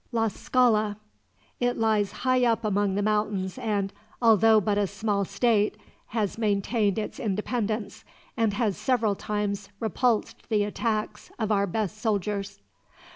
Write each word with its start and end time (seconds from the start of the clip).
"Tlascala. 0.11 0.95
It 1.59 1.77
lies 1.77 2.11
high 2.25 2.43
up 2.43 2.65
among 2.65 2.95
the 2.95 3.03
mountains 3.03 3.59
and, 3.59 3.93
although 4.19 4.59
but 4.59 4.79
a 4.79 4.87
small 4.87 5.25
state, 5.25 5.77
has 6.07 6.39
maintained 6.39 6.97
its 6.97 7.19
independence, 7.19 8.03
and 8.35 8.53
has 8.55 8.77
several 8.79 9.13
times 9.13 9.69
repulsed 9.79 10.49
the 10.49 10.63
attacks 10.63 11.29
of 11.37 11.51
our 11.51 11.67
best 11.67 11.99
soldiers." 11.99 12.61